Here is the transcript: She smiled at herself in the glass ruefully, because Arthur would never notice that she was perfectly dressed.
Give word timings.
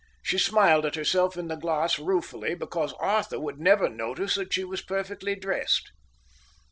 She 0.23 0.39
smiled 0.39 0.83
at 0.87 0.95
herself 0.95 1.37
in 1.37 1.47
the 1.47 1.55
glass 1.55 1.99
ruefully, 1.99 2.55
because 2.55 2.93
Arthur 2.93 3.39
would 3.39 3.59
never 3.59 3.87
notice 3.87 4.33
that 4.33 4.51
she 4.51 4.63
was 4.63 4.81
perfectly 4.81 5.35
dressed. 5.35 5.91